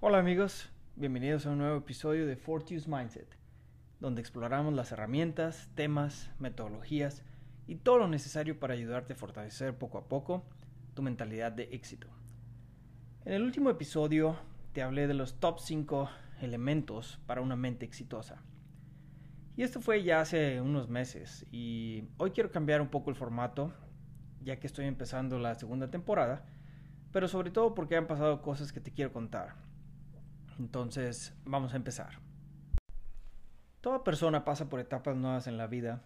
Hola 0.00 0.18
amigos, 0.18 0.70
bienvenidos 0.96 1.44
a 1.44 1.50
un 1.50 1.58
nuevo 1.58 1.76
episodio 1.76 2.26
de 2.26 2.36
Fortius 2.36 2.88
Mindset, 2.88 3.36
donde 4.00 4.22
exploramos 4.22 4.72
las 4.72 4.92
herramientas, 4.92 5.68
temas, 5.74 6.30
metodologías 6.38 7.22
y 7.66 7.76
todo 7.76 7.98
lo 7.98 8.08
necesario 8.08 8.58
para 8.58 8.72
ayudarte 8.72 9.12
a 9.12 9.16
fortalecer 9.16 9.76
poco 9.76 9.98
a 9.98 10.08
poco 10.08 10.42
tu 10.94 11.02
mentalidad 11.02 11.52
de 11.52 11.64
éxito. 11.72 12.08
En 13.26 13.34
el 13.34 13.42
último 13.42 13.68
episodio 13.68 14.38
te 14.72 14.80
hablé 14.80 15.06
de 15.06 15.14
los 15.14 15.38
top 15.38 15.58
5 15.58 16.08
elementos 16.40 17.20
para 17.26 17.42
una 17.42 17.56
mente 17.56 17.84
exitosa. 17.84 18.42
Y 19.56 19.62
esto 19.62 19.80
fue 19.80 20.02
ya 20.02 20.20
hace 20.20 20.60
unos 20.60 20.88
meses 20.88 21.46
y 21.50 22.04
hoy 22.16 22.30
quiero 22.30 22.50
cambiar 22.50 22.80
un 22.80 22.88
poco 22.88 23.10
el 23.10 23.16
formato 23.16 23.72
ya 24.42 24.58
que 24.58 24.66
estoy 24.66 24.86
empezando 24.86 25.38
la 25.38 25.54
segunda 25.54 25.90
temporada, 25.90 26.44
pero 27.12 27.28
sobre 27.28 27.50
todo 27.50 27.74
porque 27.74 27.96
han 27.96 28.06
pasado 28.06 28.42
cosas 28.42 28.72
que 28.72 28.80
te 28.80 28.92
quiero 28.92 29.12
contar. 29.12 29.54
Entonces, 30.58 31.34
vamos 31.44 31.74
a 31.74 31.76
empezar. 31.76 32.20
Toda 33.80 34.04
persona 34.04 34.44
pasa 34.44 34.68
por 34.68 34.80
etapas 34.80 35.16
nuevas 35.16 35.46
en 35.46 35.56
la 35.56 35.66
vida, 35.66 36.02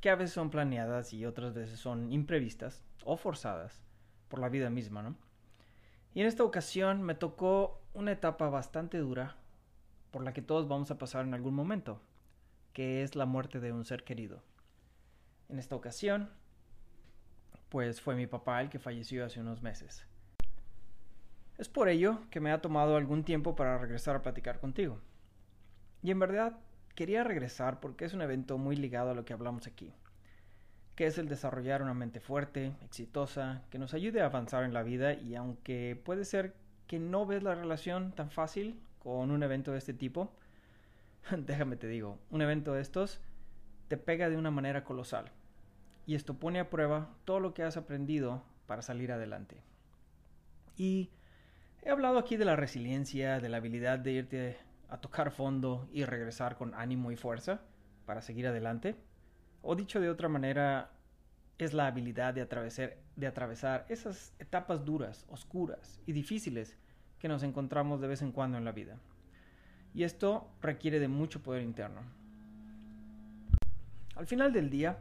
que 0.00 0.10
a 0.10 0.16
veces 0.16 0.32
son 0.32 0.50
planeadas 0.50 1.12
y 1.12 1.26
otras 1.26 1.54
veces 1.54 1.78
son 1.78 2.12
imprevistas 2.12 2.84
o 3.04 3.16
forzadas 3.16 3.82
por 4.28 4.38
la 4.38 4.48
vida 4.48 4.70
misma, 4.70 5.02
¿no? 5.02 5.16
Y 6.14 6.20
en 6.20 6.26
esta 6.26 6.44
ocasión 6.44 7.02
me 7.02 7.14
tocó 7.14 7.82
una 7.94 8.12
etapa 8.12 8.48
bastante 8.48 8.98
dura 8.98 9.36
por 10.10 10.22
la 10.22 10.32
que 10.32 10.42
todos 10.42 10.68
vamos 10.68 10.90
a 10.90 10.98
pasar 10.98 11.26
en 11.26 11.34
algún 11.34 11.54
momento, 11.54 12.00
que 12.78 13.02
es 13.02 13.16
la 13.16 13.26
muerte 13.26 13.58
de 13.58 13.72
un 13.72 13.84
ser 13.84 14.04
querido. 14.04 14.40
En 15.48 15.58
esta 15.58 15.74
ocasión, 15.74 16.30
pues 17.70 18.00
fue 18.00 18.14
mi 18.14 18.28
papá 18.28 18.60
el 18.60 18.70
que 18.70 18.78
falleció 18.78 19.24
hace 19.24 19.40
unos 19.40 19.62
meses. 19.62 20.06
Es 21.56 21.68
por 21.68 21.88
ello 21.88 22.20
que 22.30 22.38
me 22.38 22.52
ha 22.52 22.60
tomado 22.60 22.94
algún 22.94 23.24
tiempo 23.24 23.56
para 23.56 23.78
regresar 23.78 24.14
a 24.14 24.22
platicar 24.22 24.60
contigo. 24.60 25.00
Y 26.04 26.12
en 26.12 26.20
verdad 26.20 26.56
quería 26.94 27.24
regresar 27.24 27.80
porque 27.80 28.04
es 28.04 28.14
un 28.14 28.22
evento 28.22 28.58
muy 28.58 28.76
ligado 28.76 29.10
a 29.10 29.14
lo 29.14 29.24
que 29.24 29.32
hablamos 29.32 29.66
aquí, 29.66 29.92
que 30.94 31.08
es 31.08 31.18
el 31.18 31.28
desarrollar 31.28 31.82
una 31.82 31.94
mente 31.94 32.20
fuerte, 32.20 32.76
exitosa, 32.84 33.64
que 33.70 33.80
nos 33.80 33.92
ayude 33.92 34.20
a 34.20 34.26
avanzar 34.26 34.62
en 34.62 34.72
la 34.72 34.84
vida 34.84 35.14
y 35.14 35.34
aunque 35.34 36.00
puede 36.04 36.24
ser 36.24 36.54
que 36.86 37.00
no 37.00 37.26
ves 37.26 37.42
la 37.42 37.56
relación 37.56 38.12
tan 38.12 38.30
fácil 38.30 38.80
con 39.00 39.32
un 39.32 39.42
evento 39.42 39.72
de 39.72 39.78
este 39.78 39.94
tipo, 39.94 40.32
déjame 41.36 41.76
te 41.76 41.88
digo, 41.88 42.18
un 42.30 42.42
evento 42.42 42.74
de 42.74 42.82
estos 42.82 43.20
te 43.88 43.96
pega 43.96 44.28
de 44.28 44.36
una 44.36 44.50
manera 44.50 44.84
colosal 44.84 45.32
y 46.06 46.14
esto 46.14 46.38
pone 46.38 46.60
a 46.60 46.70
prueba 46.70 47.14
todo 47.24 47.40
lo 47.40 47.54
que 47.54 47.62
has 47.62 47.76
aprendido 47.76 48.42
para 48.66 48.82
salir 48.82 49.12
adelante. 49.12 49.62
Y 50.76 51.10
he 51.82 51.90
hablado 51.90 52.18
aquí 52.18 52.36
de 52.36 52.44
la 52.44 52.56
resiliencia, 52.56 53.40
de 53.40 53.48
la 53.48 53.58
habilidad 53.58 53.98
de 53.98 54.12
irte 54.12 54.56
a 54.88 55.00
tocar 55.00 55.30
fondo 55.30 55.88
y 55.92 56.04
regresar 56.04 56.56
con 56.56 56.74
ánimo 56.74 57.12
y 57.12 57.16
fuerza 57.16 57.60
para 58.06 58.22
seguir 58.22 58.46
adelante. 58.46 58.96
O 59.60 59.74
dicho 59.74 60.00
de 60.00 60.08
otra 60.08 60.28
manera, 60.28 60.92
es 61.58 61.74
la 61.74 61.88
habilidad 61.88 62.32
de 62.32 62.40
atravesar, 63.26 63.84
esas 63.88 64.32
etapas 64.38 64.84
duras, 64.84 65.26
oscuras 65.28 66.00
y 66.06 66.12
difíciles 66.12 66.76
que 67.18 67.28
nos 67.28 67.42
encontramos 67.42 68.00
de 68.00 68.06
vez 68.06 68.22
en 68.22 68.32
cuando 68.32 68.56
en 68.56 68.64
la 68.64 68.72
vida. 68.72 68.98
Y 69.98 70.04
esto 70.04 70.46
requiere 70.62 71.00
de 71.00 71.08
mucho 71.08 71.42
poder 71.42 71.60
interno. 71.60 72.02
Al 74.14 74.28
final 74.28 74.52
del 74.52 74.70
día, 74.70 75.00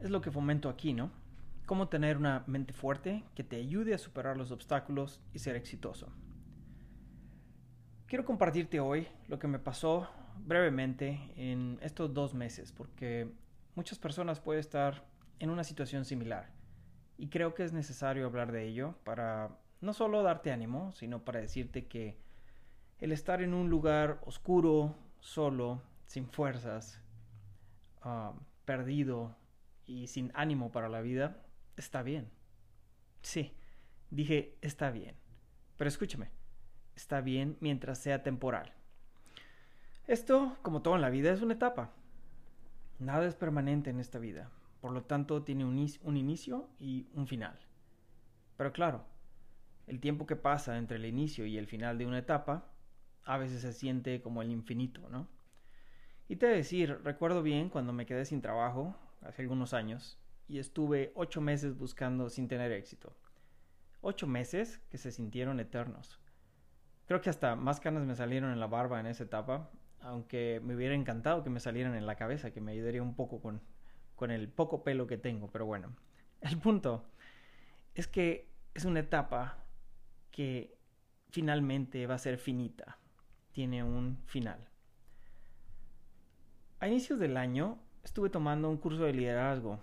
es 0.00 0.10
lo 0.10 0.20
que 0.20 0.30
fomento 0.30 0.68
aquí, 0.68 0.92
¿no? 0.92 1.10
Cómo 1.64 1.88
tener 1.88 2.18
una 2.18 2.44
mente 2.46 2.74
fuerte 2.74 3.24
que 3.34 3.42
te 3.42 3.56
ayude 3.56 3.94
a 3.94 3.98
superar 3.98 4.36
los 4.36 4.50
obstáculos 4.50 5.22
y 5.32 5.38
ser 5.38 5.56
exitoso. 5.56 6.12
Quiero 8.06 8.26
compartirte 8.26 8.80
hoy 8.80 9.08
lo 9.28 9.38
que 9.38 9.48
me 9.48 9.58
pasó 9.58 10.10
brevemente 10.44 11.18
en 11.34 11.78
estos 11.80 12.12
dos 12.12 12.34
meses, 12.34 12.70
porque 12.70 13.32
muchas 13.76 13.98
personas 13.98 14.40
pueden 14.40 14.60
estar 14.60 15.06
en 15.38 15.48
una 15.48 15.64
situación 15.64 16.04
similar. 16.04 16.50
Y 17.16 17.28
creo 17.28 17.54
que 17.54 17.64
es 17.64 17.72
necesario 17.72 18.26
hablar 18.26 18.52
de 18.52 18.68
ello 18.68 18.94
para 19.04 19.56
no 19.80 19.94
solo 19.94 20.22
darte 20.22 20.52
ánimo, 20.52 20.92
sino 20.92 21.24
para 21.24 21.40
decirte 21.40 21.86
que 21.86 22.27
el 23.00 23.12
estar 23.12 23.42
en 23.42 23.54
un 23.54 23.70
lugar 23.70 24.20
oscuro, 24.24 24.94
solo, 25.20 25.82
sin 26.06 26.26
fuerzas, 26.28 27.00
ah, 28.02 28.32
perdido, 28.64 29.36
y 29.88 30.06
sin 30.06 30.30
ánimo 30.34 30.70
para 30.70 30.88
la 30.88 31.00
vida, 31.00 31.42
está 31.76 32.02
bien. 32.02 32.30
Sí, 33.22 33.54
dije 34.10 34.54
está 34.60 34.90
bien. 34.90 35.16
Pero 35.76 35.88
escúchame, 35.88 36.30
está 36.94 37.20
bien 37.20 37.56
mientras 37.60 37.98
sea 37.98 38.22
temporal. 38.22 38.74
Esto, 40.06 40.56
como 40.62 40.82
todo 40.82 40.94
en 40.94 41.00
la 41.00 41.10
vida, 41.10 41.32
es 41.32 41.40
una 41.40 41.54
etapa. 41.54 41.92
Nada 42.98 43.26
es 43.26 43.34
permanente 43.34 43.90
en 43.90 43.98
esta 43.98 44.18
vida. 44.18 44.50
Por 44.80 44.92
lo 44.92 45.02
tanto, 45.02 45.42
tiene 45.42 45.64
un, 45.64 45.86
un 46.02 46.16
inicio 46.16 46.68
y 46.78 47.08
un 47.14 47.26
final. 47.26 47.58
Pero 48.56 48.72
claro, 48.72 49.04
el 49.86 50.00
tiempo 50.00 50.26
que 50.26 50.36
pasa 50.36 50.76
entre 50.76 50.96
el 50.96 51.06
inicio 51.06 51.46
y 51.46 51.58
el 51.58 51.66
final 51.66 51.98
de 51.98 52.06
una 52.06 52.18
etapa 52.18 52.70
a 53.28 53.36
veces 53.36 53.60
se 53.60 53.74
siente 53.74 54.22
como 54.22 54.40
el 54.40 54.50
infinito, 54.50 55.06
¿no? 55.10 55.28
Y 56.28 56.36
te 56.36 56.46
decir, 56.46 56.98
recuerdo 57.04 57.42
bien 57.42 57.68
cuando 57.68 57.92
me 57.92 58.06
quedé 58.06 58.24
sin 58.24 58.40
trabajo, 58.40 58.96
hace 59.20 59.42
algunos 59.42 59.74
años 59.74 60.18
y 60.48 60.58
estuve 60.58 61.12
ocho 61.14 61.42
meses 61.42 61.76
buscando 61.76 62.30
sin 62.30 62.48
tener 62.48 62.72
éxito. 62.72 63.14
Ocho 64.00 64.26
meses 64.26 64.78
que 64.88 64.96
se 64.96 65.12
sintieron 65.12 65.60
eternos. 65.60 66.18
Creo 67.06 67.20
que 67.20 67.28
hasta 67.28 67.54
más 67.54 67.80
canas 67.80 68.06
me 68.06 68.14
salieron 68.14 68.50
en 68.50 68.60
la 68.60 68.66
barba 68.66 68.98
en 68.98 69.06
esa 69.06 69.24
etapa, 69.24 69.70
aunque 70.00 70.62
me 70.64 70.74
hubiera 70.74 70.94
encantado 70.94 71.44
que 71.44 71.50
me 71.50 71.60
salieran 71.60 71.94
en 71.94 72.06
la 72.06 72.16
cabeza, 72.16 72.50
que 72.50 72.62
me 72.62 72.72
ayudaría 72.72 73.02
un 73.02 73.14
poco 73.14 73.42
con, 73.42 73.60
con 74.14 74.30
el 74.30 74.48
poco 74.48 74.84
pelo 74.84 75.06
que 75.06 75.18
tengo, 75.18 75.50
pero 75.50 75.66
bueno. 75.66 75.94
El 76.40 76.58
punto 76.58 77.04
es 77.94 78.08
que 78.08 78.48
es 78.72 78.86
una 78.86 79.00
etapa 79.00 79.64
que 80.30 80.78
finalmente 81.30 82.06
va 82.06 82.14
a 82.14 82.18
ser 82.18 82.38
finita, 82.38 82.96
tiene 83.58 83.82
un 83.82 84.16
final. 84.26 84.68
A 86.78 86.86
inicios 86.86 87.18
del 87.18 87.36
año 87.36 87.76
estuve 88.04 88.30
tomando 88.30 88.70
un 88.70 88.76
curso 88.76 89.02
de 89.02 89.12
liderazgo 89.12 89.80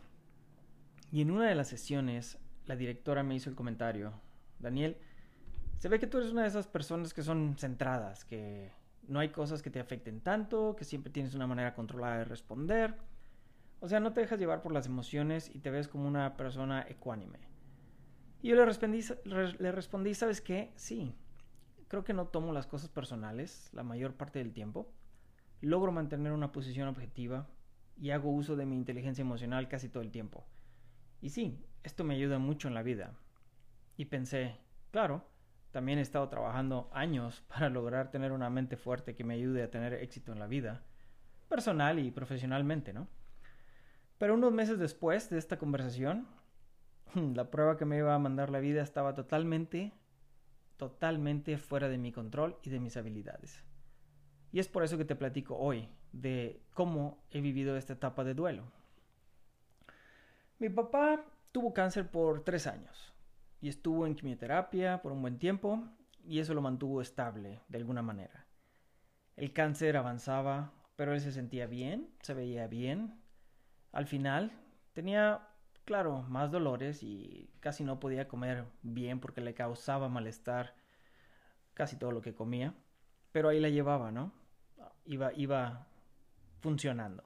y 1.11 1.19
en 1.21 1.29
una 1.29 1.49
de 1.49 1.55
las 1.55 1.67
sesiones 1.67 2.37
la 2.67 2.77
directora 2.77 3.21
me 3.21 3.35
hizo 3.35 3.49
el 3.49 3.55
comentario, 3.57 4.13
Daniel, 4.59 4.95
se 5.77 5.89
ve 5.89 5.99
que 5.99 6.07
tú 6.07 6.19
eres 6.19 6.31
una 6.31 6.43
de 6.43 6.47
esas 6.47 6.67
personas 6.67 7.13
que 7.13 7.21
son 7.21 7.57
centradas, 7.57 8.23
que 8.23 8.71
no 9.09 9.19
hay 9.19 9.27
cosas 9.27 9.61
que 9.61 9.69
te 9.69 9.81
afecten 9.81 10.21
tanto, 10.21 10.77
que 10.77 10.85
siempre 10.85 11.11
tienes 11.11 11.35
una 11.35 11.45
manera 11.45 11.73
controlada 11.73 12.19
de 12.19 12.23
responder. 12.23 12.95
O 13.81 13.89
sea, 13.89 13.99
no 13.99 14.13
te 14.13 14.21
dejas 14.21 14.39
llevar 14.39 14.61
por 14.61 14.71
las 14.71 14.85
emociones 14.85 15.53
y 15.53 15.59
te 15.59 15.69
ves 15.69 15.89
como 15.89 16.07
una 16.07 16.37
persona 16.37 16.85
ecuánime. 16.87 17.39
Y 18.41 18.47
yo 18.47 18.55
le 18.55 18.63
respondí, 18.63 19.01
le 19.25 19.71
respondí, 19.73 20.13
¿sabes 20.13 20.39
qué? 20.39 20.71
Sí, 20.77 21.13
creo 21.87 22.03
que 22.03 22.13
no 22.13 22.27
tomo 22.27 22.53
las 22.53 22.67
cosas 22.67 22.89
personales 22.89 23.69
la 23.73 23.83
mayor 23.83 24.15
parte 24.15 24.39
del 24.39 24.53
tiempo. 24.53 24.91
Logro 25.61 25.91
mantener 25.91 26.31
una 26.31 26.51
posición 26.51 26.87
objetiva, 26.87 27.47
y 27.97 28.11
hago 28.11 28.29
uso 28.29 28.55
de 28.55 28.65
mi 28.65 28.75
inteligencia 28.75 29.21
emocional 29.21 29.67
casi 29.67 29.89
todo 29.89 30.03
el 30.03 30.11
tiempo. 30.11 30.45
Y 31.21 31.29
sí, 31.29 31.63
esto 31.83 32.03
me 32.03 32.15
ayuda 32.15 32.39
mucho 32.39 32.67
en 32.67 32.73
la 32.73 32.83
vida. 32.83 33.13
Y 33.97 34.05
pensé, 34.05 34.57
claro, 34.91 35.25
también 35.71 35.99
he 35.99 36.01
estado 36.01 36.27
trabajando 36.29 36.89
años 36.93 37.43
para 37.47 37.69
lograr 37.69 38.11
tener 38.11 38.31
una 38.31 38.49
mente 38.49 38.77
fuerte 38.77 39.15
que 39.15 39.23
me 39.23 39.35
ayude 39.35 39.63
a 39.63 39.71
tener 39.71 39.93
éxito 39.93 40.31
en 40.31 40.39
la 40.39 40.47
vida, 40.47 40.83
personal 41.47 41.99
y 41.99 42.11
profesionalmente, 42.11 42.93
¿no? 42.93 43.07
Pero 44.17 44.33
unos 44.33 44.53
meses 44.53 44.79
después 44.79 45.29
de 45.29 45.37
esta 45.37 45.57
conversación, 45.57 46.27
la 47.15 47.49
prueba 47.51 47.77
que 47.77 47.85
me 47.85 47.97
iba 47.97 48.13
a 48.13 48.19
mandar 48.19 48.49
la 48.49 48.59
vida 48.59 48.81
estaba 48.81 49.13
totalmente, 49.13 49.93
totalmente 50.77 51.57
fuera 51.57 51.89
de 51.89 51.97
mi 51.97 52.11
control 52.11 52.57
y 52.63 52.69
de 52.69 52.79
mis 52.79 52.97
habilidades. 52.97 53.63
Y 54.51 54.59
es 54.59 54.67
por 54.67 54.83
eso 54.83 54.97
que 54.97 55.05
te 55.05 55.15
platico 55.15 55.57
hoy 55.57 55.89
de 56.11 56.61
cómo 56.73 57.23
he 57.29 57.41
vivido 57.41 57.75
esta 57.75 57.93
etapa 57.93 58.23
de 58.23 58.33
duelo. 58.33 58.63
Mi 60.59 60.69
papá 60.69 61.25
tuvo 61.51 61.73
cáncer 61.73 62.09
por 62.09 62.43
tres 62.43 62.67
años 62.67 63.13
y 63.61 63.67
estuvo 63.67 64.07
en 64.07 64.15
quimioterapia 64.15 65.01
por 65.01 65.11
un 65.11 65.21
buen 65.21 65.37
tiempo 65.37 65.83
y 66.23 66.39
eso 66.39 66.53
lo 66.53 66.61
mantuvo 66.61 67.01
estable 67.01 67.61
de 67.67 67.77
alguna 67.77 68.01
manera. 68.01 68.45
El 69.35 69.51
cáncer 69.51 69.97
avanzaba, 69.97 70.71
pero 70.95 71.13
él 71.13 71.19
se 71.19 71.31
sentía 71.31 71.67
bien, 71.67 72.09
se 72.21 72.33
veía 72.33 72.67
bien. 72.67 73.19
Al 73.91 74.07
final 74.07 74.51
tenía, 74.93 75.49
claro, 75.85 76.23
más 76.23 76.51
dolores 76.51 77.03
y 77.03 77.49
casi 77.59 77.83
no 77.83 77.99
podía 77.99 78.27
comer 78.27 78.65
bien 78.81 79.19
porque 79.19 79.41
le 79.41 79.53
causaba 79.53 80.09
malestar 80.09 80.75
casi 81.73 81.97
todo 81.97 82.11
lo 82.11 82.21
que 82.21 82.33
comía. 82.33 82.73
Pero 83.31 83.49
ahí 83.49 83.59
la 83.59 83.69
llevaba, 83.69 84.11
¿no? 84.11 84.33
Iba, 85.05 85.33
iba 85.33 85.87
funcionando. 86.59 87.23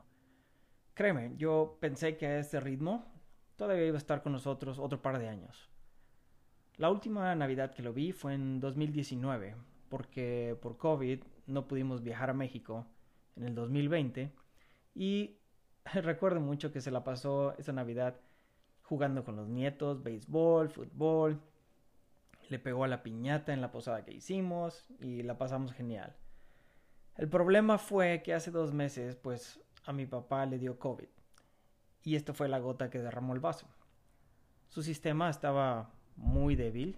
Créeme, 0.93 1.33
yo 1.37 1.77
pensé 1.79 2.17
que 2.17 2.27
a 2.27 2.39
este 2.39 2.59
ritmo 2.59 3.05
todavía 3.55 3.85
iba 3.85 3.95
a 3.95 3.99
estar 3.99 4.21
con 4.21 4.33
nosotros 4.33 4.79
otro 4.79 5.01
par 5.01 5.19
de 5.19 5.29
años. 5.29 5.69
La 6.75 6.89
última 6.89 7.33
Navidad 7.35 7.73
que 7.73 7.83
lo 7.83 7.93
vi 7.93 8.11
fue 8.11 8.33
en 8.33 8.59
2019, 8.59 9.55
porque 9.89 10.57
por 10.61 10.77
COVID 10.77 11.21
no 11.47 11.67
pudimos 11.67 12.03
viajar 12.03 12.29
a 12.29 12.33
México 12.33 12.87
en 13.35 13.43
el 13.43 13.55
2020 13.55 14.33
y 14.95 15.37
recuerdo 15.93 16.39
mucho 16.39 16.71
que 16.71 16.81
se 16.81 16.91
la 16.91 17.03
pasó 17.03 17.55
esa 17.57 17.73
Navidad 17.73 18.19
jugando 18.89 19.23
con 19.23 19.35
los 19.35 19.47
nietos, 19.47 20.01
béisbol, 20.01 20.69
fútbol. 20.69 21.39
Le 22.49 22.57
pegó 22.57 22.83
a 22.83 22.87
la 22.87 23.03
piñata 23.03 23.53
en 23.53 23.61
la 23.61 23.71
posada 23.71 24.03
que 24.03 24.11
hicimos 24.11 24.87
y 24.99 25.21
la 25.21 25.37
pasamos 25.37 25.71
genial. 25.73 26.15
El 27.15 27.29
problema 27.29 27.77
fue 27.77 28.23
que 28.23 28.33
hace 28.33 28.49
dos 28.49 28.73
meses, 28.73 29.15
pues 29.15 29.61
a 29.85 29.93
mi 29.93 30.07
papá 30.07 30.47
le 30.47 30.57
dio 30.57 30.79
COVID. 30.79 31.07
Y 32.01 32.15
esto 32.15 32.33
fue 32.33 32.49
la 32.49 32.57
gota 32.57 32.89
que 32.89 32.97
derramó 32.97 33.33
el 33.33 33.39
vaso. 33.39 33.67
Su 34.69 34.81
sistema 34.81 35.29
estaba 35.29 35.91
muy 36.15 36.55
débil, 36.55 36.97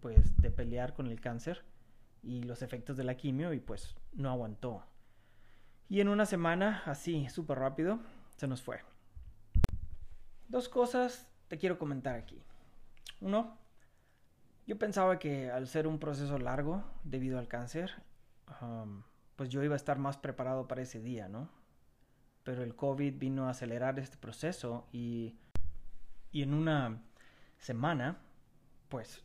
pues 0.00 0.36
de 0.42 0.50
pelear 0.50 0.94
con 0.94 1.06
el 1.06 1.20
cáncer 1.20 1.62
y 2.22 2.42
los 2.42 2.62
efectos 2.62 2.96
de 2.96 3.04
la 3.04 3.16
quimio 3.16 3.52
y 3.52 3.60
pues 3.60 3.94
no 4.12 4.30
aguantó. 4.30 4.82
Y 5.88 6.00
en 6.00 6.08
una 6.08 6.26
semana, 6.26 6.82
así, 6.86 7.28
súper 7.28 7.60
rápido, 7.60 8.00
se 8.36 8.48
nos 8.48 8.60
fue. 8.60 8.80
Dos 10.48 10.68
cosas 10.68 11.27
te 11.48 11.58
quiero 11.58 11.78
comentar 11.78 12.14
aquí. 12.14 12.40
Uno, 13.20 13.56
yo 14.66 14.78
pensaba 14.78 15.18
que 15.18 15.50
al 15.50 15.66
ser 15.66 15.86
un 15.86 15.98
proceso 15.98 16.38
largo 16.38 16.84
debido 17.04 17.38
al 17.38 17.48
cáncer, 17.48 17.90
pues 19.36 19.48
yo 19.48 19.62
iba 19.62 19.74
a 19.74 19.76
estar 19.76 19.98
más 19.98 20.16
preparado 20.16 20.68
para 20.68 20.82
ese 20.82 21.00
día, 21.00 21.28
¿no? 21.28 21.48
Pero 22.44 22.62
el 22.62 22.74
COVID 22.74 23.18
vino 23.18 23.46
a 23.46 23.50
acelerar 23.50 23.98
este 23.98 24.16
proceso 24.16 24.86
y, 24.92 25.36
y 26.30 26.42
en 26.42 26.54
una 26.54 27.02
semana, 27.58 28.18
pues 28.88 29.22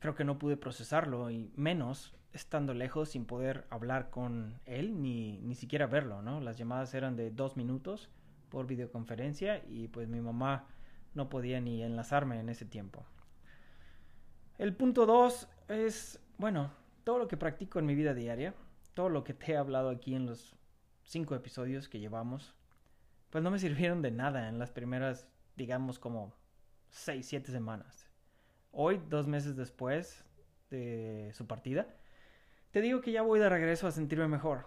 creo 0.00 0.14
que 0.14 0.24
no 0.24 0.38
pude 0.38 0.56
procesarlo 0.56 1.30
y 1.30 1.50
menos 1.56 2.14
estando 2.32 2.74
lejos 2.74 3.10
sin 3.10 3.24
poder 3.26 3.66
hablar 3.70 4.10
con 4.10 4.60
él 4.66 5.00
ni, 5.00 5.38
ni 5.38 5.54
siquiera 5.54 5.86
verlo, 5.86 6.20
¿no? 6.20 6.40
Las 6.40 6.58
llamadas 6.58 6.92
eran 6.94 7.16
de 7.16 7.30
dos 7.30 7.56
minutos 7.56 8.10
por 8.48 8.66
videoconferencia 8.66 9.64
y 9.66 9.88
pues 9.88 10.08
mi 10.08 10.20
mamá 10.20 10.66
no 11.14 11.28
podía 11.28 11.60
ni 11.60 11.82
enlazarme 11.82 12.38
en 12.40 12.48
ese 12.48 12.64
tiempo. 12.64 13.04
El 14.58 14.74
punto 14.74 15.06
dos 15.06 15.48
es, 15.68 16.20
bueno, 16.38 16.70
todo 17.04 17.18
lo 17.18 17.28
que 17.28 17.36
practico 17.36 17.78
en 17.78 17.86
mi 17.86 17.94
vida 17.94 18.14
diaria, 18.14 18.54
todo 18.94 19.08
lo 19.08 19.24
que 19.24 19.34
te 19.34 19.52
he 19.52 19.56
hablado 19.56 19.90
aquí 19.90 20.14
en 20.14 20.26
los 20.26 20.54
cinco 21.02 21.34
episodios 21.34 21.88
que 21.88 22.00
llevamos, 22.00 22.54
pues 23.30 23.42
no 23.42 23.50
me 23.50 23.58
sirvieron 23.60 24.02
de 24.02 24.10
nada 24.10 24.48
en 24.48 24.58
las 24.58 24.70
primeras, 24.70 25.28
digamos, 25.56 25.98
como 25.98 26.34
seis, 26.88 27.26
siete 27.26 27.50
semanas. 27.50 28.08
Hoy, 28.70 29.00
dos 29.08 29.26
meses 29.26 29.56
después 29.56 30.24
de 30.70 31.30
su 31.32 31.46
partida, 31.46 31.86
te 32.70 32.80
digo 32.80 33.00
que 33.00 33.12
ya 33.12 33.22
voy 33.22 33.38
de 33.38 33.48
regreso 33.48 33.86
a 33.86 33.92
sentirme 33.92 34.28
mejor. 34.28 34.66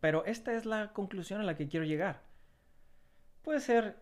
pero 0.00 0.24
esta 0.24 0.54
es 0.54 0.64
la 0.64 0.92
conclusión 0.92 1.40
a 1.40 1.44
la 1.44 1.56
que 1.56 1.68
quiero 1.68 1.84
llegar. 1.84 2.27
Puede 3.42 3.60
ser 3.60 3.96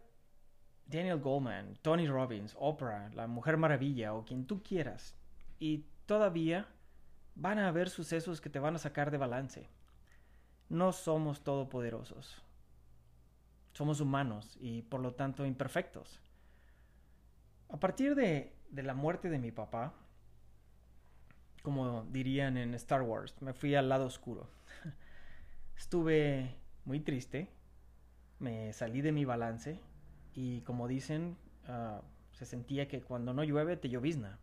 Daniel 0.87 1.21
Goldman, 1.21 1.77
Tony 1.83 2.07
Robbins, 2.07 2.55
Oprah, 2.59 3.11
la 3.15 3.27
Mujer 3.27 3.57
Maravilla 3.57 4.15
o 4.15 4.25
quien 4.25 4.47
tú 4.47 4.63
quieras. 4.63 5.15
Y 5.59 5.85
todavía 6.07 6.69
van 7.35 7.59
a 7.59 7.69
haber 7.69 7.91
sucesos 7.91 8.41
que 8.41 8.51
te 8.51 8.59
van 8.59 8.77
a 8.77 8.79
sacar 8.79 9.11
de 9.11 9.19
balance. 9.19 9.69
No 10.69 10.93
somos 10.93 11.43
todopoderosos. 11.43 12.43
Somos 13.73 14.01
humanos 14.01 14.57
y 14.61 14.83
por 14.83 15.01
lo 15.01 15.15
tanto 15.15 15.45
imperfectos. 15.45 16.21
A 17.69 17.79
partir 17.79 18.15
de, 18.15 18.55
de 18.71 18.83
la 18.83 18.95
muerte 18.95 19.29
de 19.29 19.39
mi 19.39 19.53
papá, 19.53 19.93
como 21.63 22.05
dirían 22.11 22.57
en 22.57 22.75
Star 22.75 23.03
Wars, 23.03 23.35
me 23.43 23.53
fui 23.53 23.75
al 23.75 23.89
lado 23.89 24.07
oscuro. 24.07 24.49
Estuve 25.77 26.55
muy 26.85 27.01
triste, 27.01 27.51
me 28.39 28.73
salí 28.73 29.01
de 29.01 29.13
mi 29.13 29.25
balance 29.25 29.81
y 30.35 30.61
como 30.63 30.89
dicen, 30.89 31.37
ah, 31.67 32.03
se 32.33 32.45
sentía 32.45 32.89
que 32.89 33.01
cuando 33.01 33.33
no 33.33 33.45
llueve 33.45 33.77
te 33.77 33.89
llovizna. 33.89 34.39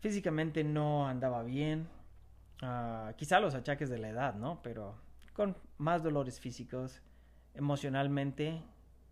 Físicamente 0.00 0.64
no 0.64 1.08
andaba 1.08 1.42
bien, 1.42 1.88
uh, 2.62 3.14
quizá 3.16 3.40
los 3.40 3.54
achaques 3.54 3.88
de 3.88 3.96
la 3.96 4.10
edad, 4.10 4.34
¿no? 4.34 4.60
Pero 4.62 4.94
con 5.32 5.56
más 5.78 6.02
dolores 6.02 6.38
físicos, 6.40 7.00
emocionalmente, 7.54 8.62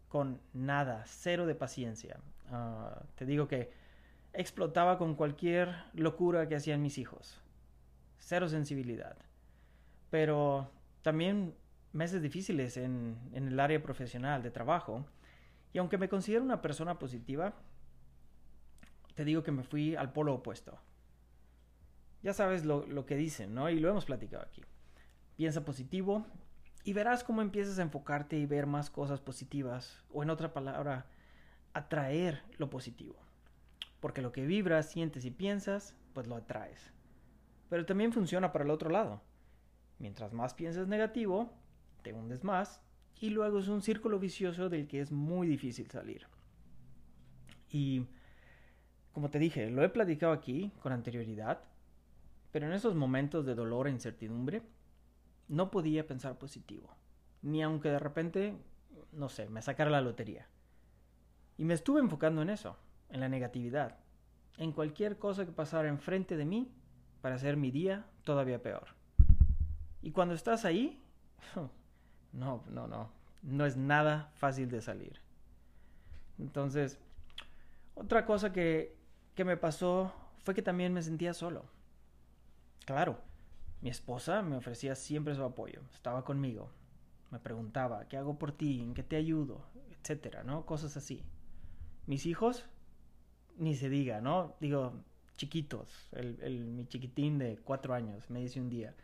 con 0.08 0.38
nada, 0.52 1.04
cero 1.06 1.46
de 1.46 1.54
paciencia. 1.54 2.20
Ah, 2.50 3.02
te 3.14 3.24
digo 3.24 3.48
que 3.48 3.72
explotaba 4.34 4.98
con 4.98 5.14
cualquier 5.14 5.74
locura 5.94 6.46
que 6.48 6.56
hacían 6.56 6.82
mis 6.82 6.98
hijos. 6.98 7.40
Cero 8.19 8.48
sensibilidad. 8.48 9.16
Pero 10.10 10.70
también 11.00 11.54
meses 11.92 12.22
difíciles 12.22 12.76
en, 12.76 13.18
el 13.34 13.58
área 13.60 13.82
profesional 13.82 14.42
de 14.42 14.50
trabajo. 14.50 15.06
Y 15.72 15.78
aunque 15.78 15.98
me 15.98 16.08
considero 16.08 16.42
una 16.42 16.62
persona 16.62 16.98
positiva, 16.98 17.54
te 19.14 19.24
digo 19.24 19.42
que 19.42 19.52
me 19.52 19.62
fui 19.62 19.96
al 19.96 20.12
polo 20.12 20.34
opuesto. 20.34 20.78
Ya 22.22 22.32
sabes 22.32 22.64
lo, 22.64 22.86
lo 22.86 23.04
que 23.04 23.16
dicen, 23.16 23.54
¿no? 23.54 23.68
Y 23.68 23.80
lo 23.80 23.88
hemos 23.88 24.04
platicado 24.04 24.44
aquí. 24.44 24.62
Piensa 25.36 25.64
positivo 25.64 26.26
y 26.84 26.92
verás 26.92 27.24
cómo 27.24 27.42
empiezas 27.42 27.78
a 27.78 27.82
enfocarte 27.82 28.36
y 28.36 28.46
ver 28.46 28.66
más 28.66 28.90
cosas 28.90 29.20
positivas. 29.20 30.02
O 30.10 30.22
en 30.22 30.30
otra 30.30 30.52
palabra, 30.52 31.06
atraer 31.74 32.42
lo 32.58 32.70
positivo. 32.70 33.16
Porque 34.00 34.22
lo 34.22 34.32
que 34.32 34.46
vibras, 34.46 34.90
sientes 34.90 35.24
y 35.24 35.30
piensas, 35.30 35.94
pues 36.12 36.26
lo 36.26 36.36
atraes. 36.36 36.92
Pero 37.68 37.86
también 37.86 38.12
funciona 38.12 38.52
para 38.52 38.64
el 38.64 38.70
otro 38.70 38.90
lado. 38.90 39.22
Mientras 39.98 40.32
más 40.32 40.54
piensas 40.54 40.88
negativo, 40.88 41.52
te 42.02 42.12
hundes 42.12 42.44
más 42.44 42.82
y 43.20 43.31
luego 43.31 43.58
es 43.58 43.69
un 43.69 43.82
círculo 43.82 44.19
vicioso 44.19 44.69
del 44.69 44.88
que 44.88 45.00
es 45.00 45.12
muy 45.12 45.46
difícil 45.46 45.90
salir. 45.90 46.26
Y 47.70 48.06
como 49.12 49.31
te 49.31 49.38
dije, 49.38 49.70
lo 49.70 49.84
he 49.84 49.88
platicado 49.88 50.32
aquí 50.32 50.72
con 50.81 50.93
anterioridad, 50.93 51.62
pero 52.50 52.66
en 52.66 52.72
esos 52.72 52.94
momentos 52.94 53.46
de 53.46 53.54
dolor 53.54 53.87
e 53.87 53.90
incertidumbre 53.90 54.62
no 55.49 55.70
podía 55.70 56.06
pensar 56.06 56.38
positivo, 56.38 56.94
ni 57.43 57.62
aunque 57.62 57.90
de 57.90 57.99
repente, 57.99 58.56
no 59.12 59.29
sé, 59.29 59.48
me 59.48 59.62
sacara 59.62 59.91
la 59.91 60.00
lotería. 60.00 60.48
Y 61.56 61.65
me 61.65 61.74
estuve 61.74 62.00
enfocando 62.00 62.43
en 62.43 62.50
eso, 62.50 62.76
en 63.10 63.20
la 63.20 63.29
negatividad, 63.29 63.98
en 64.58 64.72
cualquier 64.72 65.19
cosa 65.19 65.46
que 65.46 65.53
pasara 65.53 65.88
enfrente 65.88 66.36
de 66.36 66.44
mí 66.44 66.72
para 67.20 67.36
hacer 67.36 67.56
mi 67.56 67.70
día 67.70 68.06
todavía 68.24 68.62
peor. 68.62 68.88
Y 70.00 70.10
cuando 70.10 70.34
estás 70.34 70.65
ahí, 70.65 71.03
no, 72.32 72.65
no, 72.70 72.86
no, 72.86 73.10
no 73.43 73.67
es 73.67 73.77
nada 73.77 74.31
fácil 74.34 74.70
de 74.70 74.81
salir. 74.81 75.20
Entonces, 76.39 76.98
otra 77.94 78.24
cosa 78.24 78.53
que, 78.53 78.96
que 79.34 79.44
me 79.44 79.56
pasó 79.56 80.12
fue 80.44 80.55
que 80.55 80.62
también 80.62 80.93
me 80.93 81.03
sentía 81.03 81.34
solo. 81.34 81.65
Claro, 82.84 83.20
mi 83.81 83.91
esposa 83.91 84.43
me 84.43 84.56
ofrecía 84.56 84.94
siempre 84.94 85.34
su 85.34 85.44
apoyo, 85.44 85.82
estaba 85.93 86.24
conmigo, 86.24 86.70
me 87.31 87.39
preguntaba, 87.39 88.06
¿qué 88.08 88.17
hago 88.17 88.39
por 88.39 88.53
ti? 88.53 88.81
¿En 88.81 88.94
qué 88.94 89.03
te 89.03 89.17
ayudo? 89.17 89.65
Etcétera, 89.91 90.44
¿no? 90.44 90.67
Cosas 90.67 90.96
así. 90.96 91.24
Mis 92.06 92.27
hijos 92.27 92.67
ni 93.56 93.74
se 93.74 93.89
diga, 93.89 94.20
¿no? 94.20 94.55
Digo, 94.60 94.93
chiquitos. 95.36 96.08
El, 96.12 96.67
mi 96.67 96.86
chiquitín 96.86 97.39
de 97.39 97.58
cuatro 97.65 97.94
años 97.94 98.29
me 98.31 98.41
dice 98.41 98.60
un 98.60 98.69
día, 98.69 98.94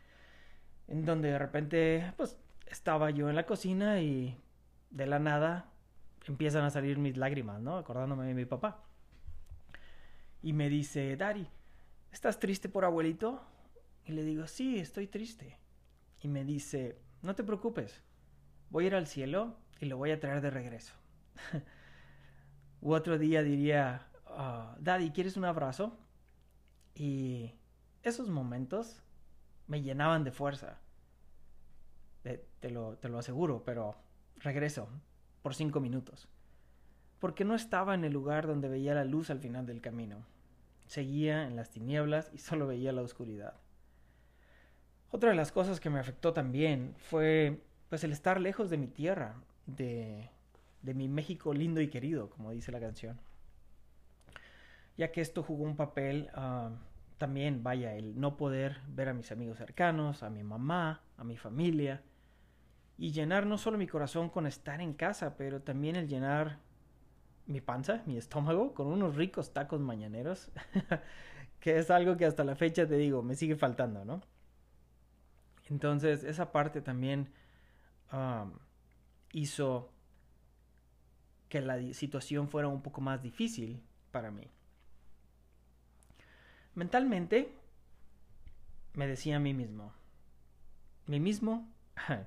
en 0.88 1.04
donde 1.04 1.30
de 1.30 1.38
repente, 1.38 2.12
pues, 2.16 2.38
estaba 2.70 3.10
yo 3.10 3.28
en 3.28 3.36
la 3.36 3.46
cocina 3.46 4.00
y 4.00 4.38
de 4.90 5.06
la 5.06 5.18
nada 5.18 5.70
empiezan 6.26 6.64
a 6.64 6.70
salir 6.70 6.98
mis 6.98 7.16
lágrimas, 7.16 7.60
¿no? 7.60 7.76
Acordándome 7.76 8.26
de 8.26 8.34
mi 8.34 8.44
papá. 8.44 8.84
Y 10.42 10.52
me 10.52 10.68
dice, 10.68 11.16
Dari, 11.16 11.48
¿estás 12.12 12.38
triste 12.38 12.68
por 12.68 12.84
abuelito? 12.84 13.40
Y 14.04 14.12
le 14.12 14.22
digo, 14.22 14.46
sí, 14.46 14.78
estoy 14.78 15.06
triste. 15.06 15.58
Y 16.22 16.28
me 16.28 16.44
dice, 16.44 17.00
no 17.22 17.34
te 17.34 17.44
preocupes, 17.44 18.02
voy 18.70 18.84
a 18.84 18.86
ir 18.88 18.94
al 18.94 19.06
cielo 19.06 19.56
y 19.80 19.86
lo 19.86 19.96
voy 19.96 20.10
a 20.10 20.20
traer 20.20 20.40
de 20.40 20.50
regreso. 20.50 20.94
U 22.80 22.92
otro 22.92 23.18
día 23.18 23.42
diría, 23.42 24.08
Ah, 24.30 24.76
Daddy, 24.78 25.10
¿quieres 25.10 25.36
un 25.36 25.44
abrazo? 25.44 25.98
Y 26.94 27.54
esos 28.02 28.28
momentos 28.28 29.02
me 29.66 29.82
llenaban 29.82 30.22
de 30.22 30.30
fuerza. 30.30 30.78
Te, 32.36 32.70
lo, 32.70 32.96
te 32.96 33.08
lo 33.08 33.18
aseguro, 33.18 33.62
pero 33.64 33.96
regreso 34.36 34.88
por 35.42 35.54
cinco 35.54 35.80
minutos. 35.80 36.28
Porque 37.18 37.44
no 37.44 37.54
estaba 37.54 37.94
en 37.94 38.04
el 38.04 38.12
lugar 38.12 38.46
donde 38.46 38.68
veía 38.68 38.94
la 38.94 39.04
luz 39.04 39.30
al 39.30 39.40
final 39.40 39.66
del 39.66 39.80
camino. 39.80 40.24
Seguía 40.86 41.46
en 41.46 41.56
las 41.56 41.70
tinieblas 41.70 42.30
y 42.32 42.38
solo 42.38 42.66
veía 42.66 42.92
la 42.92 43.02
oscuridad. 43.02 43.54
Otra 45.10 45.30
de 45.30 45.36
las 45.36 45.52
cosas 45.52 45.80
que 45.80 45.90
me 45.90 45.98
afectó 45.98 46.32
también 46.32 46.94
fue 46.98 47.62
pues 47.88 48.04
el 48.04 48.12
estar 48.12 48.40
lejos 48.40 48.68
de 48.68 48.76
mi 48.76 48.86
tierra, 48.86 49.34
de, 49.66 50.28
de 50.82 50.94
mi 50.94 51.08
México 51.08 51.54
lindo 51.54 51.80
y 51.80 51.88
querido, 51.88 52.28
como 52.30 52.50
dice 52.50 52.72
la 52.72 52.80
canción. 52.80 53.18
Ya 54.96 55.10
que 55.10 55.20
esto 55.20 55.42
jugó 55.42 55.64
un 55.64 55.76
papel 55.76 56.28
ah, 56.34 56.70
también, 57.16 57.62
vaya, 57.62 57.94
el 57.94 58.20
no 58.20 58.36
poder 58.36 58.80
ver 58.88 59.08
a 59.08 59.14
mis 59.14 59.32
amigos 59.32 59.58
cercanos, 59.58 60.22
a 60.22 60.30
mi 60.30 60.42
mamá, 60.42 61.02
a 61.16 61.24
mi 61.24 61.36
familia, 61.36 62.02
y 62.98 63.12
llenar 63.12 63.46
no 63.46 63.56
solo 63.56 63.78
mi 63.78 63.86
corazón 63.86 64.28
con 64.28 64.46
estar 64.46 64.80
en 64.80 64.92
casa, 64.92 65.36
pero 65.36 65.62
también 65.62 65.94
el 65.94 66.08
llenar 66.08 66.58
mi 67.46 67.60
panza, 67.60 68.02
mi 68.06 68.16
estómago, 68.16 68.74
con 68.74 68.88
unos 68.88 69.14
ricos 69.14 69.52
tacos 69.52 69.80
mañaneros, 69.80 70.50
que 71.60 71.78
es 71.78 71.90
algo 71.90 72.16
que 72.16 72.26
hasta 72.26 72.42
la 72.42 72.56
fecha 72.56 72.86
te 72.86 72.96
digo, 72.96 73.22
me 73.22 73.36
sigue 73.36 73.54
faltando, 73.54 74.04
¿no? 74.04 74.20
Entonces, 75.70 76.24
esa 76.24 76.50
parte 76.50 76.80
también 76.80 77.30
hizo 79.32 79.92
que 81.48 81.60
la 81.60 81.80
situación 81.94 82.48
fuera 82.48 82.68
un 82.68 82.82
poco 82.82 83.00
más 83.00 83.22
difícil 83.22 83.82
para 84.10 84.30
mí. 84.30 84.48
Mentalmente, 86.74 87.52
me 88.94 89.06
decía 89.06 89.36
a 89.36 89.40
mí 89.40 89.54
mismo, 89.54 89.92
mí 91.06 91.20
mismo, 91.20 91.68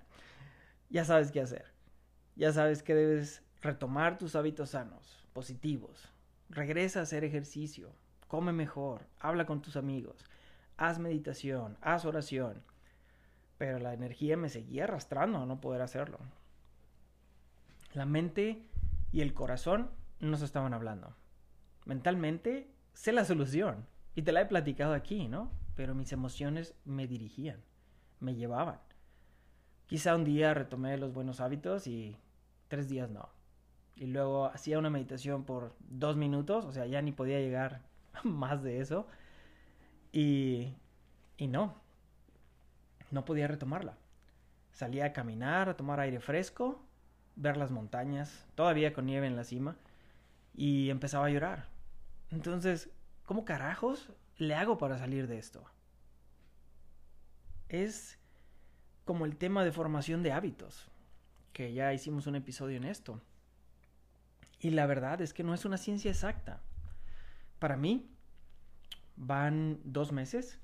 ya 0.91 1.05
sabes 1.05 1.31
qué 1.31 1.41
hacer, 1.41 1.65
ya 2.35 2.51
sabes 2.51 2.83
que 2.83 2.93
debes 2.93 3.41
retomar 3.61 4.17
tus 4.17 4.35
hábitos 4.35 4.71
sanos, 4.71 5.25
positivos, 5.33 6.09
regresa 6.49 6.99
a 6.99 7.03
hacer 7.03 7.23
ejercicio, 7.23 7.95
come 8.27 8.51
mejor, 8.51 9.07
habla 9.19 9.45
con 9.45 9.61
tus 9.61 9.77
amigos, 9.77 10.25
haz 10.77 10.99
meditación, 10.99 11.77
haz 11.81 12.05
oración, 12.05 12.61
pero 13.57 13.79
la 13.79 13.93
energía 13.93 14.35
me 14.35 14.49
seguía 14.49 14.83
arrastrando 14.83 15.39
a 15.39 15.45
no 15.45 15.61
poder 15.61 15.81
hacerlo. 15.81 16.19
La 17.93 18.05
mente 18.05 18.67
y 19.11 19.21
el 19.21 19.33
corazón 19.33 19.91
no 20.19 20.37
se 20.37 20.45
estaban 20.45 20.73
hablando. 20.73 21.15
Mentalmente 21.85 22.71
sé 22.93 23.11
la 23.11 23.25
solución 23.25 23.87
y 24.15 24.23
te 24.23 24.31
la 24.31 24.41
he 24.41 24.45
platicado 24.45 24.93
aquí, 24.93 25.27
¿no? 25.27 25.51
Pero 25.75 25.95
mis 25.95 26.11
emociones 26.11 26.73
me 26.85 27.07
dirigían, 27.07 27.61
me 28.19 28.35
llevaban. 28.35 28.79
Quizá 29.91 30.15
un 30.15 30.23
día 30.23 30.53
retomé 30.53 30.97
los 30.97 31.13
buenos 31.13 31.41
hábitos 31.41 31.85
y 31.85 32.15
tres 32.69 32.87
días 32.87 33.09
no. 33.09 33.27
Y 33.97 34.05
luego 34.05 34.45
hacía 34.45 34.79
una 34.79 34.89
meditación 34.89 35.43
por 35.43 35.75
dos 35.81 36.15
minutos, 36.15 36.63
o 36.63 36.71
sea, 36.71 36.85
ya 36.85 37.01
ni 37.01 37.11
podía 37.11 37.41
llegar 37.41 37.81
más 38.23 38.63
de 38.63 38.79
eso. 38.79 39.05
Y, 40.13 40.77
y 41.35 41.47
no, 41.49 41.75
no 43.11 43.25
podía 43.25 43.49
retomarla. 43.49 43.97
Salía 44.71 45.07
a 45.07 45.11
caminar, 45.11 45.67
a 45.67 45.75
tomar 45.75 45.99
aire 45.99 46.21
fresco, 46.21 46.81
ver 47.35 47.57
las 47.57 47.69
montañas, 47.69 48.47
todavía 48.55 48.93
con 48.93 49.05
nieve 49.05 49.27
en 49.27 49.35
la 49.35 49.43
cima, 49.43 49.75
y 50.55 50.89
empezaba 50.89 51.25
a 51.25 51.31
llorar. 51.31 51.67
Entonces, 52.29 52.89
¿cómo 53.25 53.43
carajos 53.43 54.09
le 54.37 54.55
hago 54.55 54.77
para 54.77 54.97
salir 54.97 55.27
de 55.27 55.37
esto? 55.37 55.65
Es 57.67 58.20
como 59.11 59.25
el 59.25 59.35
tema 59.35 59.65
de 59.65 59.73
formación 59.73 60.23
de 60.23 60.31
hábitos, 60.31 60.87
que 61.51 61.73
ya 61.73 61.91
hicimos 61.91 62.27
un 62.27 62.37
episodio 62.37 62.77
en 62.77 62.85
esto. 62.85 63.19
Y 64.57 64.69
la 64.69 64.85
verdad 64.85 65.19
es 65.19 65.33
que 65.33 65.43
no 65.43 65.53
es 65.53 65.65
una 65.65 65.75
ciencia 65.75 66.09
exacta. 66.09 66.61
Para 67.59 67.75
mí, 67.75 68.09
van 69.17 69.81
dos 69.83 70.13
meses 70.13 70.61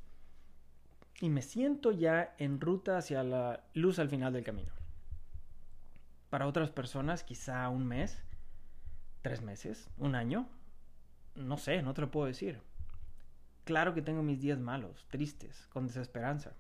y 1.20 1.28
me 1.28 1.42
siento 1.42 1.92
ya 1.92 2.36
en 2.38 2.62
ruta 2.62 2.98
hacia 2.98 3.22
la 3.22 3.66
luz 3.74 4.00
al 4.00 4.08
final 4.08 4.32
del 4.32 4.46
camino. 4.46 4.72
Para 6.30 6.48
otras 6.48 6.70
personas 6.70 7.26
quizá 7.26 7.68
un 7.68 7.86
mes, 7.86 8.24
tres 9.24 9.42
meses, 9.42 9.90
un 9.98 10.16
año, 10.16 10.48
no 11.36 11.58
sé, 11.58 11.82
no 11.82 11.94
te 11.94 12.00
lo 12.00 12.12
puedo 12.12 12.28
decir. 12.28 12.62
Claro 13.66 13.94
que 13.94 14.02
tengo 14.02 14.24
mis 14.24 14.40
días 14.40 14.58
malos, 14.58 15.06
tristes, 15.10 15.68
con 15.68 15.86
desesperanza. 15.86 16.56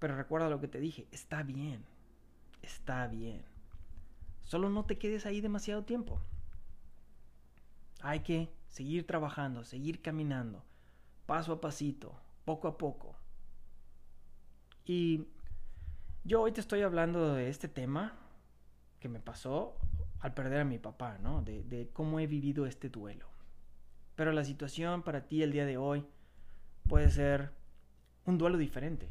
Pero 0.00 0.16
recuerda 0.16 0.50
lo 0.50 0.60
que 0.60 0.66
te 0.66 0.80
dije, 0.80 1.06
está 1.12 1.44
bien, 1.44 1.84
está 2.62 3.06
bien. 3.06 3.44
Solo 4.42 4.68
no 4.68 4.84
te 4.84 4.98
quedes 4.98 5.24
ahí 5.26 5.40
demasiado 5.40 5.84
tiempo. 5.84 6.20
Hay 8.02 8.20
que 8.20 8.52
seguir 8.66 9.06
trabajando, 9.06 9.62
seguir 9.62 10.02
caminando, 10.02 10.64
paso 11.26 11.52
a 11.52 11.60
pasito, 11.60 12.18
poco 12.44 12.66
a 12.66 12.76
poco, 12.76 13.14
y 14.84 15.28
yo 16.24 16.42
hoy 16.42 16.50
te 16.50 16.60
estoy 16.60 16.82
hablando 16.82 17.34
de 17.34 17.48
este 17.48 17.68
tema 17.68 18.12
que 18.98 19.08
me 19.08 19.20
pasó 19.20 19.76
al 20.18 20.34
perder 20.34 20.62
a 20.62 20.64
mi 20.64 20.80
papá, 20.80 21.18
¿no? 21.18 21.42
De, 21.42 21.88
cómo 21.92 22.18
he 22.18 22.26
vivido 22.26 22.66
este 22.66 22.88
duelo. 22.88 23.28
Pero 24.16 24.32
la 24.32 24.44
situación 24.44 25.04
para 25.04 25.28
ti 25.28 25.44
el 25.44 25.52
día 25.52 25.64
de 25.64 25.76
hoy 25.76 26.04
puede 26.88 27.08
ser 27.08 27.52
un 28.24 28.36
duelo 28.36 28.58
diferente. 28.58 29.08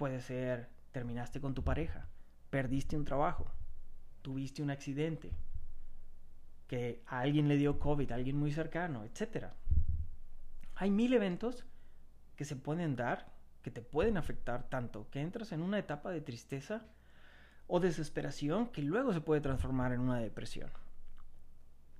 Puede 0.00 0.22
ser 0.22 0.70
terminaste 0.92 1.42
con 1.42 1.52
tu 1.52 1.62
pareja, 1.62 2.08
perdiste 2.48 2.96
un 2.96 3.04
trabajo, 3.04 3.44
tuviste 4.22 4.62
un 4.62 4.70
accidente, 4.70 5.30
que 6.68 7.02
a 7.06 7.20
alguien 7.20 7.48
le 7.48 7.58
dio 7.58 7.78
COVID, 7.78 8.10
a 8.10 8.14
alguien 8.14 8.38
muy 8.38 8.50
cercano, 8.50 9.04
etc. 9.04 9.48
Hay 10.74 10.90
mil 10.90 11.12
eventos 11.12 11.66
que 12.34 12.46
se 12.46 12.56
pueden 12.56 12.96
dar 12.96 13.30
que 13.60 13.70
te 13.70 13.82
pueden 13.82 14.16
afectar 14.16 14.70
tanto 14.70 15.06
que 15.10 15.20
entras 15.20 15.52
en 15.52 15.60
una 15.60 15.78
etapa 15.78 16.10
de 16.10 16.22
tristeza 16.22 16.86
o 17.66 17.78
desesperación 17.78 18.68
que 18.68 18.80
luego 18.80 19.12
se 19.12 19.20
puede 19.20 19.42
transformar 19.42 19.92
en 19.92 20.00
una 20.00 20.18
depresión. 20.18 20.70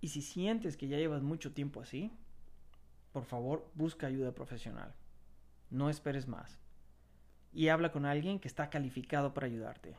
Y 0.01 0.09
si 0.09 0.23
sientes 0.23 0.79
que 0.79 0.89
ya 0.89 0.97
llevas 0.97 1.21
mucho 1.21 1.53
tiempo 1.53 1.83
así, 1.83 2.11
por 3.13 3.27
favor 3.27 3.71
busca 3.75 4.07
ayuda 4.07 4.33
profesional. 4.33 4.95
No 5.69 5.91
esperes 5.91 6.27
más. 6.27 6.60
Y 7.53 7.69
habla 7.69 7.91
con 7.93 8.07
alguien 8.07 8.39
que 8.39 8.49
está 8.49 8.71
calificado 8.71 9.35
para 9.35 9.47
ayudarte. 9.47 9.97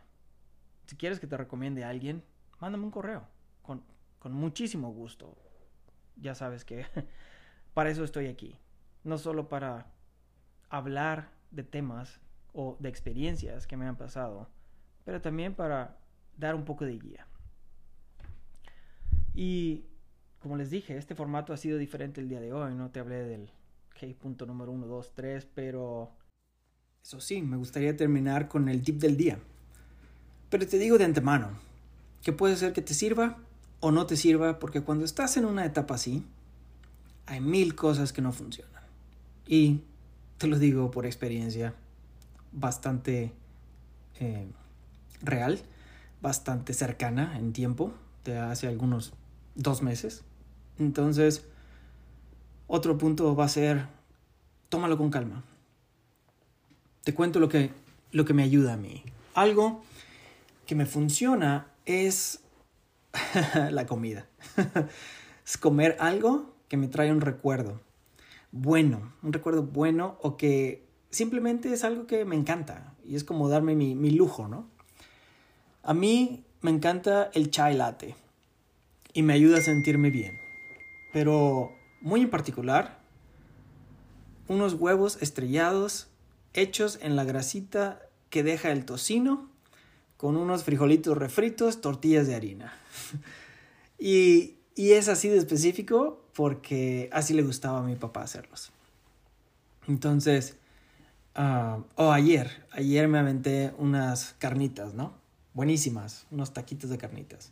Si 0.86 0.96
quieres 0.96 1.20
que 1.20 1.28
te 1.28 1.38
recomiende 1.38 1.84
a 1.84 1.90
alguien, 1.90 2.24
mándame 2.60 2.86
un 2.86 2.92
correo. 2.92 3.28
Con, 3.62 3.84
con 4.20 4.34
muchísimo 4.34 4.92
gusto. 4.92 5.38
Ya 6.16 6.36
sabes 6.36 6.66
que 6.66 6.86
para 7.74 7.90
eso 7.90 8.04
estoy 8.04 8.28
aquí. 8.28 8.58
No 9.04 9.18
solo 9.18 9.50
para 9.50 9.88
hablar 10.70 11.30
de 11.52 11.64
temas 11.64 12.22
o 12.54 12.78
de 12.80 12.90
experiencias 12.90 13.68
que 13.68 13.78
me 13.78 13.86
han 13.86 13.98
pasado, 13.98 14.50
pero 15.04 15.22
también 15.22 15.54
para 15.54 15.98
dar 16.38 16.56
un 16.56 16.66
poco 16.66 16.86
de 16.86 16.98
guía. 16.98 17.28
Y 19.34 19.86
como 20.40 20.58
les 20.58 20.70
dije, 20.70 20.98
este 20.98 21.16
formato 21.16 21.54
ha 21.54 21.58
sido 21.58 21.78
diferente 21.78 22.20
el 22.20 22.30
día 22.30 22.42
de 22.42 22.52
hoy, 22.52 22.74
no 22.74 22.90
te 22.90 23.00
hablé 23.00 23.24
del 23.24 23.52
K 23.90 24.08
punto 24.20 24.46
número 24.46 24.72
1, 24.72 24.88
2, 24.88 25.14
3, 25.14 25.46
pero... 25.54 26.12
Eso 27.04 27.20
sí, 27.20 27.42
me 27.42 27.58
gustaría 27.58 27.98
terminar 27.98 28.48
con 28.48 28.70
el 28.70 28.84
tip 28.84 29.00
del 29.00 29.18
día. 29.18 29.40
Pero 30.50 30.68
te 30.68 30.78
digo 30.78 30.98
de 30.98 31.06
antemano, 31.06 31.50
que 32.22 32.32
puede 32.32 32.56
ser 32.56 32.74
que 32.74 32.82
te 32.82 32.94
sirva 32.94 33.38
o 33.80 33.92
no 33.92 34.06
te 34.06 34.16
sirva, 34.16 34.60
porque 34.60 34.82
cuando 34.82 35.06
estás 35.06 35.36
en 35.38 35.46
una 35.46 35.66
etapa 35.66 35.96
así, 35.96 36.24
hay 37.26 37.42
mil 37.42 37.76
cosas 37.76 38.14
que 38.14 38.22
no 38.22 38.32
funcionan. 38.32 38.84
Y 39.48 39.82
te 40.38 40.48
lo 40.48 40.60
digo 40.60 40.92
por 40.92 41.06
experiencia 41.06 41.74
bastante 42.52 43.34
eh, 44.20 44.48
real, 45.22 45.60
bastante 46.22 46.74
cercana 46.74 47.38
en 47.38 47.54
tiempo, 47.54 47.94
de 48.26 48.38
hace 48.38 48.68
algunos 48.68 49.14
dos 49.56 49.82
meses. 49.82 50.24
Entonces, 50.78 51.46
otro 52.68 52.98
punto 52.98 53.36
va 53.36 53.46
a 53.46 53.50
ser, 53.50 53.88
tómalo 54.70 54.98
con 54.98 55.10
calma. 55.10 55.44
Te 57.04 57.14
cuento 57.14 57.40
lo 57.40 57.50
que, 57.50 57.72
lo 58.12 58.26
que 58.26 58.34
me 58.34 58.44
ayuda 58.44 58.74
a 58.74 58.78
mí. 58.78 59.04
Algo 59.34 59.84
que 60.66 60.76
me 60.76 60.86
funciona 60.86 61.68
es 61.86 62.42
la 63.72 63.86
comida. 63.86 64.28
es 65.46 65.58
comer 65.58 65.98
algo 66.00 66.54
que 66.68 66.78
me 66.78 66.88
trae 66.88 67.12
un 67.12 67.22
recuerdo 67.22 67.82
bueno, 68.52 69.14
un 69.24 69.34
recuerdo 69.34 69.64
bueno 69.64 70.18
o 70.22 70.38
que 70.38 70.84
simplemente 71.10 71.72
es 71.74 71.84
algo 71.84 72.06
que 72.06 72.26
me 72.26 72.36
encanta 72.36 72.94
y 73.06 73.16
es 73.16 73.24
como 73.24 73.50
darme 73.50 73.76
mi, 73.76 74.12
lujo, 74.12 74.48
¿no? 74.48 74.68
A 75.84 75.94
mí 75.94 76.44
me 76.62 76.72
encanta 76.72 77.32
el 77.34 77.50
chai 77.50 77.76
latte 77.76 78.16
y 79.14 79.24
me 79.24 79.34
ayuda 79.34 79.58
a 79.58 79.62
sentirme 79.62 80.10
bien, 80.10 80.38
pero 81.14 81.72
muy 82.02 82.22
en 82.22 82.30
particular, 82.30 83.00
unos 84.48 84.74
huevos 84.74 85.22
estrellados 85.22 86.10
hechos 86.54 87.00
en 87.02 87.16
la 87.16 87.24
grasita 87.24 88.02
que 88.30 88.44
deja 88.44 88.72
el 88.72 88.86
tocino 88.86 89.50
con 90.18 90.38
unos 90.38 90.64
frijolitos 90.64 91.18
refritos, 91.18 91.82
tortillas 91.82 92.28
de 92.28 92.36
harina. 92.36 92.74
y, 94.00 94.56
y 94.76 94.92
es 94.92 95.08
así 95.08 95.30
de 95.30 95.38
específico 95.38 96.22
porque 96.34 97.10
así 97.12 97.34
le 97.34 97.42
gustaba 97.42 97.80
a 97.80 97.84
mi 97.84 97.96
papá 97.96 98.24
hacerlos. 98.24 98.72
Entonces, 99.88 100.58
ah, 101.36 101.80
o 101.96 102.08
oh, 102.08 102.12
ayer, 102.12 102.66
ayer 102.72 103.08
me 103.08 103.20
aventé 103.20 103.74
unas 103.78 104.36
carnitas, 104.38 104.94
¿no? 104.94 105.14
Buenísimas, 105.54 106.26
unos 106.32 106.54
taquitos 106.54 106.90
de 106.90 106.98
carnitas. 106.98 107.52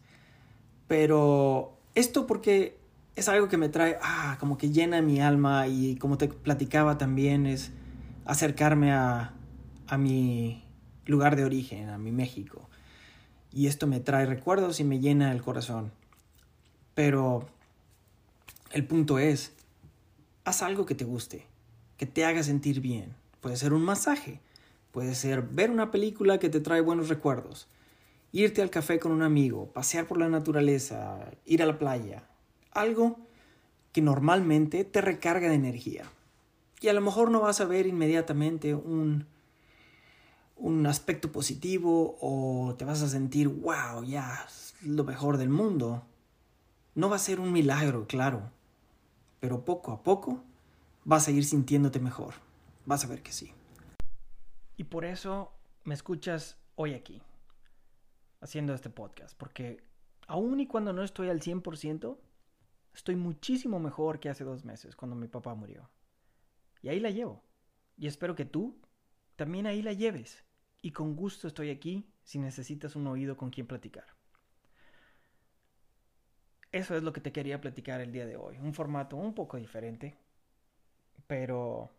Pero 0.87 1.77
esto 1.95 2.27
porque 2.27 2.77
es 3.15 3.27
algo 3.27 3.49
que 3.49 3.57
me 3.57 3.69
trae, 3.69 3.97
ah, 4.01 4.37
como 4.39 4.57
que 4.57 4.69
llena 4.69 5.01
mi 5.01 5.19
alma 5.19 5.67
y 5.67 5.95
como 5.97 6.17
te 6.17 6.27
platicaba 6.27 6.97
también 6.97 7.45
es 7.45 7.71
acercarme 8.25 8.91
a, 8.91 9.33
a 9.87 9.97
mi 9.97 10.63
lugar 11.05 11.35
de 11.35 11.45
origen, 11.45 11.89
a 11.89 11.97
mi 11.97 12.11
México. 12.11 12.69
Y 13.51 13.67
esto 13.67 13.87
me 13.87 13.99
trae 13.99 14.25
recuerdos 14.25 14.79
y 14.79 14.83
me 14.83 14.99
llena 14.99 15.31
el 15.31 15.41
corazón. 15.41 15.91
Pero 16.93 17.47
el 18.71 18.85
punto 18.85 19.17
es, 19.17 19.53
haz 20.43 20.61
algo 20.61 20.85
que 20.85 20.95
te 20.95 21.05
guste, 21.05 21.45
que 21.97 22.05
te 22.05 22.25
haga 22.25 22.43
sentir 22.43 22.81
bien. 22.81 23.15
Puede 23.41 23.57
ser 23.57 23.73
un 23.73 23.81
masaje, 23.81 24.41
puede 24.91 25.15
ser 25.15 25.41
ver 25.41 25.71
una 25.71 25.91
película 25.91 26.39
que 26.39 26.49
te 26.49 26.59
trae 26.59 26.81
buenos 26.81 27.09
recuerdos, 27.09 27.67
irte 28.31 28.61
al 28.61 28.69
café 28.69 28.99
con 28.99 29.11
un 29.11 29.23
amigo, 29.23 29.71
pasear 29.71 30.05
por 30.05 30.19
la 30.19 30.29
naturaleza, 30.29 31.31
ir 31.45 31.63
a 31.63 31.65
la 31.65 31.79
playa, 31.79 32.23
algo 32.71 33.17
que 33.91 34.01
normalmente 34.01 34.83
te 34.83 35.01
recarga 35.01 35.49
de 35.49 35.55
energía. 35.55 36.03
Y 36.79 36.87
a 36.87 36.93
lo 36.93 37.01
mejor 37.01 37.31
no 37.31 37.41
vas 37.41 37.59
a 37.61 37.65
ver 37.65 37.87
inmediatamente 37.87 38.73
un, 38.73 39.25
un 40.55 40.85
aspecto 40.87 41.31
positivo 41.31 42.17
o 42.21 42.75
te 42.77 42.85
vas 42.85 43.01
a 43.01 43.09
sentir, 43.09 43.47
wow, 43.47 44.03
ya, 44.03 44.45
es 44.47 44.75
lo 44.83 45.03
mejor 45.03 45.37
del 45.37 45.49
mundo. 45.49 46.03
No 46.95 47.09
va 47.09 47.17
a 47.17 47.19
ser 47.19 47.39
un 47.39 47.51
milagro, 47.51 48.07
claro, 48.07 48.51
pero 49.39 49.65
poco 49.65 49.91
a 49.91 50.03
poco 50.03 50.43
vas 51.03 51.27
a 51.27 51.31
ir 51.31 51.45
sintiéndote 51.45 51.99
mejor. 51.99 52.35
Vas 52.85 53.03
a 53.03 53.07
ver 53.07 53.21
que 53.21 53.31
sí. 53.31 53.51
Y 54.77 54.85
por 54.85 55.03
eso 55.03 55.51
me 55.83 55.93
escuchas 55.93 56.57
hoy 56.75 56.93
aquí, 56.93 57.21
haciendo 58.39 58.73
este 58.73 58.89
podcast, 58.89 59.37
porque 59.37 59.83
aun 60.27 60.61
y 60.61 60.67
cuando 60.67 60.93
no 60.93 61.03
estoy 61.03 61.29
al 61.29 61.41
100%, 61.41 62.17
Estoy 62.93 63.15
muchísimo 63.15 63.79
mejor 63.79 64.19
que 64.19 64.29
hace 64.29 64.43
dos 64.43 64.65
meses, 64.65 64.95
cuando 64.95 65.15
mi 65.15 65.27
papá 65.27 65.53
murió. 65.55 65.89
Y 66.81 66.89
ahí 66.89 66.99
la 66.99 67.09
llevo. 67.09 67.43
Y 67.97 68.07
espero 68.07 68.35
que 68.35 68.45
tú 68.45 68.79
también 69.35 69.67
ahí 69.67 69.81
la 69.81 69.93
lleves. 69.93 70.43
Y 70.81 70.91
con 70.91 71.15
gusto 71.15 71.47
estoy 71.47 71.69
aquí 71.69 72.09
si 72.23 72.39
necesitas 72.39 72.95
un 72.95 73.07
oído 73.07 73.37
con 73.37 73.49
quien 73.49 73.67
platicar. 73.67 74.05
Eso 76.71 76.95
es 76.95 77.03
lo 77.03 77.13
que 77.13 77.21
te 77.21 77.31
quería 77.31 77.59
platicar 77.59 77.99
el 77.99 78.11
día 78.11 78.25
de 78.25 78.37
hoy. 78.37 78.57
Un 78.59 78.73
formato 78.73 79.15
un 79.17 79.33
poco 79.33 79.57
diferente. 79.57 80.17
Pero 81.27 81.91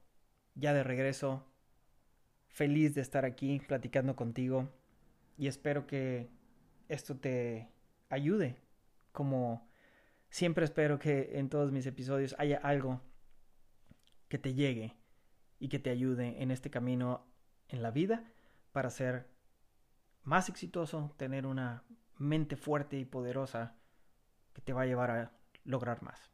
ya 0.55 0.73
de 0.73 0.83
regreso, 0.83 1.45
feliz 2.49 2.95
de 2.95 3.01
estar 3.01 3.25
aquí 3.25 3.61
platicando 3.61 4.17
contigo. 4.17 4.69
Y 5.37 5.47
espero 5.47 5.87
que 5.87 6.31
esto 6.89 7.17
te 7.17 7.69
ayude 8.09 8.57
como 9.13 9.71
Siempre 10.31 10.65
espero 10.65 10.99
que 11.01 11.39
en 11.39 11.49
todos 11.49 11.73
mis 11.73 11.87
episodios 11.87 12.37
haya 12.39 12.59
algo 12.59 13.01
que 14.31 14.39
te 14.39 14.55
llegue 14.55 14.97
y 15.59 15.69
que 15.69 15.81
te 15.81 15.91
ayude 15.91 16.41
en 16.41 16.53
este 16.53 16.71
camino 16.71 17.27
en 17.69 17.83
la 17.83 17.91
vida 17.91 18.33
para 18.73 18.89
ser 18.89 19.29
más 20.23 20.49
exitoso, 20.49 21.13
tener 21.17 21.47
una 21.47 21.83
mente 22.17 22.57
fuerte 22.57 22.97
y 22.97 23.05
poderosa 23.05 23.77
que 24.55 24.63
te 24.63 24.73
va 24.73 24.83
a 24.83 24.87
llevar 24.87 25.11
a 25.11 25.33
lograr 25.65 26.03
más. 26.03 26.31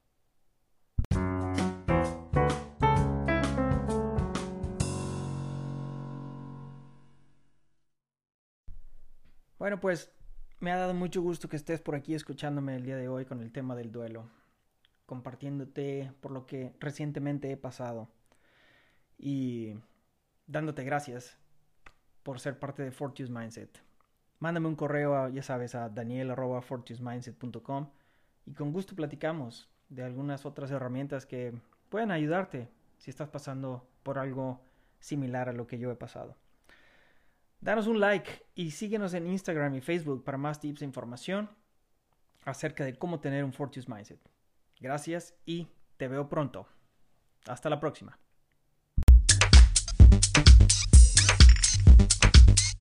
Bueno, 9.59 9.81
pues 9.81 10.13
me 10.61 10.71
ha 10.71 10.77
dado 10.77 10.93
mucho 10.93 11.23
gusto 11.23 11.49
que 11.49 11.57
estés 11.57 11.81
por 11.81 11.95
aquí 11.95 12.15
escuchándome 12.15 12.77
el 12.77 12.85
día 12.85 12.97
de 12.97 13.09
hoy 13.09 13.25
con 13.25 13.41
el 13.41 13.53
tema 13.53 13.75
del 13.75 13.91
duelo, 13.91 14.29
compartiéndote 15.07 16.13
por 16.21 16.33
lo 16.33 16.47
que 16.47 16.75
recientemente 16.81 17.51
he 17.51 17.57
pasado 17.57 18.09
y 19.19 19.75
dándote 20.47 20.85
gracias 20.85 21.39
por 22.23 22.41
ser 22.41 22.59
parte 22.59 22.83
de 22.83 22.91
Fortune's 22.91 23.31
Mindset. 23.31 23.83
Mándame 24.39 24.69
un 24.69 24.77
correo, 24.77 25.29
ya 25.29 25.43
sabes, 25.43 25.75
a 25.75 25.89
daniel.fortunesmindset.com 25.89 27.91
y 28.45 28.53
con 28.53 28.73
gusto 28.73 28.95
platicamos 28.95 29.71
de 29.89 30.03
algunas 30.03 30.45
otras 30.45 30.71
herramientas 30.71 31.25
que 31.25 31.55
pueden 31.89 32.11
ayudarte 32.11 32.69
si 32.99 33.11
estás 33.11 33.29
pasando 33.29 33.89
por 34.03 34.19
algo 34.19 34.61
similar 34.99 35.49
a 35.49 35.53
lo 35.53 35.67
que 35.67 35.79
yo 35.79 35.91
he 35.91 35.97
pasado. 35.97 36.37
Danos 37.61 37.87
un 37.87 38.01
like 38.01 38.45
y 38.55 38.73
síguenos 38.73 39.15
en 39.15 39.27
Instagram 39.27 39.75
y 39.75 39.81
Facebook 39.81 40.25
para 40.25 40.37
más 40.37 40.61
tips 40.61 40.83
e 40.83 40.85
información 40.85 41.49
acerca 42.45 42.85
de 42.85 42.97
cómo 42.97 43.21
tener 43.21 43.45
un 43.45 43.53
Fortune's 43.53 43.89
Mindset. 43.89 44.21
Gracias 44.81 45.35
y 45.47 45.69
te 45.97 46.09
veo 46.09 46.29
pronto. 46.29 46.67
Hasta 47.47 47.71
la 47.71 47.81
próxima. 47.81 48.19